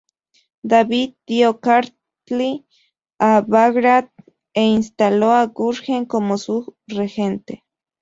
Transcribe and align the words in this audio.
David 0.71 1.13
dio 1.27 1.51
Kartli 1.63 2.51
a 3.29 3.41
Bagrat 3.51 4.07
e 4.55 4.63
instaló 4.77 5.29
a 5.31 5.45
Gurgen 5.45 6.05
como 6.07 6.39
su 6.39 6.75
regente. 6.87 7.63